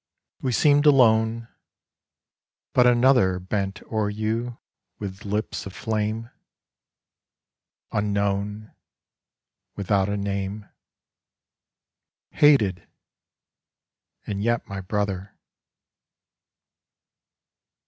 We 0.41 0.51
seemed 0.51 0.87
alone; 0.87 1.47
but 2.73 2.87
another 2.87 3.37
Bent 3.37 3.83
o'er 3.83 4.09
you 4.09 4.57
with 4.97 5.25
lips 5.25 5.67
of 5.67 5.75
flame; 5.75 6.31
Unknown, 7.91 8.73
without 9.75 10.09
a 10.09 10.17
name, 10.17 10.65
Hated— 12.31 12.87
and 14.25 14.41
yet 14.43 14.67
my 14.67 14.81
brother. 14.81 15.37